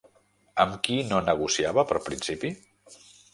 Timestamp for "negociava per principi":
1.27-2.53